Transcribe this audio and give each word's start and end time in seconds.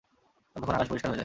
ততক্ষণ 0.55 0.75
আকাশ 0.75 0.87
পরিষ্কার 0.87 1.09
হয়ে 1.09 1.11
যায়। 1.11 1.19